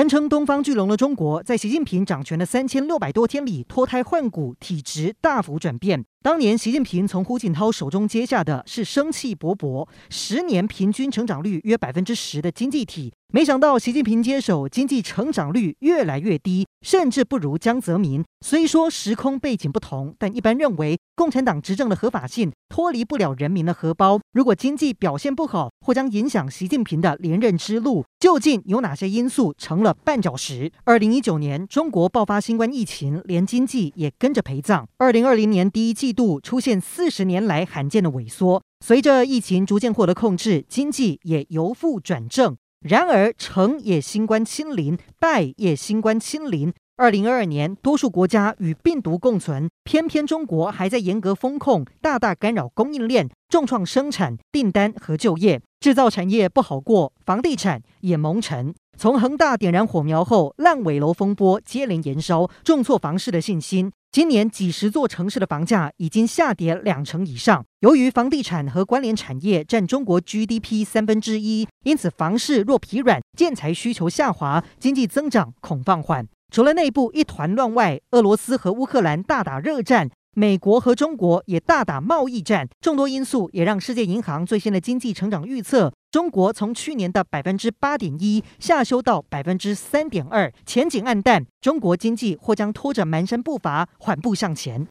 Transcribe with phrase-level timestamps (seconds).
[0.00, 6.02] 堪称东方巨龙的中国，在习近平掌权的三千六百多天里，脱胎换骨，体质大幅转变。
[6.22, 13.12] 当年习近平从胡锦涛手中接下的是生气勃勃、十年平均成长率约百分之十的经济体。
[13.30, 18.24] 没想到习近平接手，经济成长率越来越低，甚至不如江泽民。
[18.40, 24.18] 虽说时空背景不同，但一般认为，共产党执政的合法性脱离不了人民的荷包。
[24.32, 28.04] 如果经济表现不好，或将影响习近平的连任之路。
[28.18, 30.72] 究竟有哪些因素成了绊脚石？
[30.84, 34.88] 二零一九年，中国爆发新冠疫情，连经济也跟着陪葬。
[34.96, 38.62] 二零二零年第一季度出现四十年来罕见的萎缩。
[38.82, 42.56] 随着疫情逐渐获得控制，经济也由负转正。
[42.80, 46.72] 然而，成也新冠清零，败也新冠清零。
[47.00, 55.62] 二零二二年，多数国家与病毒共存，偏偏中国还在严格封控，大大干扰供应链，重创生产、订单和就业。
[55.80, 58.74] 制造产业不好过，房地产也蒙尘。
[58.98, 63.90] 从恒大点燃火苗后，烂尾楼风波接连延烧，重挫房市的信心。
[64.12, 67.64] 今年几十座城市的房价已经下跌两成以上。
[67.80, 76.28] 由于房地产和关联产业占中国 GDP 三分之一，因此房市若疲软，建材需求下滑，经济增长恐放缓。
[76.50, 85.92] 除了内部一团乱外，俄罗斯和乌克兰大打热战，美国和中国也大打贸易战，众多因素也让世界银行最新的经济成长预测。
[86.10, 91.46] 中国从去年的百分之八点一下修到百分之三点二，前景黯淡。
[91.60, 94.88] 中国经济或将拖着蹒跚步伐缓步向前。